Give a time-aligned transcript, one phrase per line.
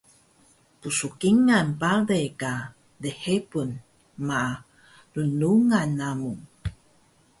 [0.79, 2.53] Pskingal bale ka
[3.01, 3.69] lhebun
[4.27, 4.41] ma
[5.13, 6.33] lnglungan namu